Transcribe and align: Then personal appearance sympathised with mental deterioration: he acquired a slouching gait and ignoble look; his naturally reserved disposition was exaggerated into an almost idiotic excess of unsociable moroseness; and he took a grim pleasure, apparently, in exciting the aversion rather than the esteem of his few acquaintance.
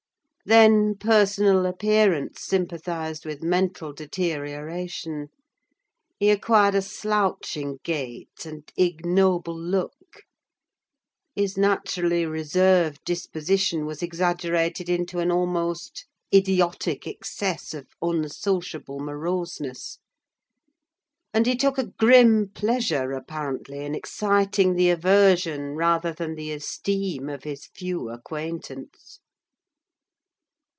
Then 0.43 0.95
personal 0.95 1.65
appearance 1.67 2.41
sympathised 2.41 3.25
with 3.27 3.43
mental 3.43 3.93
deterioration: 3.93 5.27
he 6.17 6.31
acquired 6.31 6.73
a 6.73 6.81
slouching 6.81 7.77
gait 7.83 8.43
and 8.43 8.63
ignoble 8.75 9.57
look; 9.57 10.23
his 11.35 11.57
naturally 11.59 12.25
reserved 12.25 13.01
disposition 13.05 13.85
was 13.85 14.01
exaggerated 14.01 14.89
into 14.89 15.19
an 15.19 15.31
almost 15.31 16.07
idiotic 16.33 17.05
excess 17.07 17.73
of 17.75 17.85
unsociable 18.01 18.99
moroseness; 18.99 19.99
and 21.35 21.45
he 21.45 21.55
took 21.55 21.77
a 21.77 21.85
grim 21.99 22.49
pleasure, 22.49 23.11
apparently, 23.13 23.85
in 23.85 23.93
exciting 23.95 24.73
the 24.73 24.89
aversion 24.89 25.75
rather 25.75 26.11
than 26.11 26.33
the 26.35 26.51
esteem 26.51 27.29
of 27.29 27.43
his 27.43 27.67
few 27.67 28.09
acquaintance. 28.09 29.19